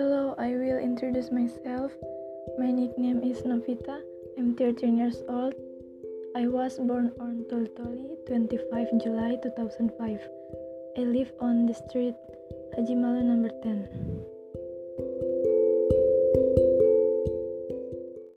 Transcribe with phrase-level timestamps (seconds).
[0.00, 0.34] Hello.
[0.38, 1.92] I will introduce myself.
[2.58, 4.00] My nickname is Novita.
[4.38, 5.52] I'm 13 years old.
[6.34, 10.20] I was born on Tolitoli, 25 July 2005.
[10.96, 12.14] I live on the street
[12.74, 13.89] Haji Malu number 10.